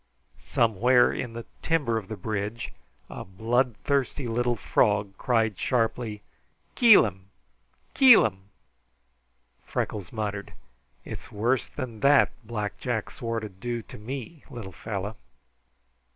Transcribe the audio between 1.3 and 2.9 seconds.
the timber of the bridge